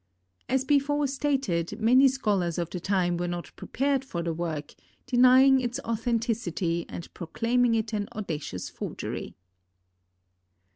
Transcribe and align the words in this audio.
As 0.49 0.65
before 0.65 1.05
stated, 1.05 1.79
many 1.79 2.07
scholars 2.07 2.57
of 2.57 2.71
the 2.71 2.79
time 2.79 3.17
were 3.17 3.27
not 3.27 3.51
prepared 3.55 4.03
for 4.03 4.23
the 4.23 4.33
work, 4.33 4.73
denying 5.05 5.59
its 5.61 5.79
authenticity 5.81 6.87
and 6.89 7.13
proclaiming 7.13 7.75
it 7.75 7.93
an 7.93 8.09
audacious 8.15 8.67
forgery. 8.67 9.35